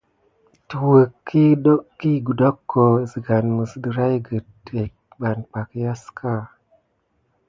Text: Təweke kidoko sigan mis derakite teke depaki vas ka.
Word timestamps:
Təweke 0.73 1.41
kidoko 2.05 2.85
sigan 3.11 3.45
mis 3.59 3.71
derakite 3.89 4.41
teke 4.65 5.21
depaki 5.37 5.81
vas 5.91 6.03
ka. 6.23 6.33